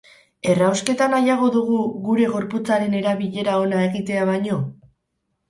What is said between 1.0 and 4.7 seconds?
nahiago dugu gure gorputzaren erabilera ona egitea baino?